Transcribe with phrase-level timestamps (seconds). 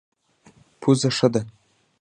[0.81, 1.41] پوزه ښه ده.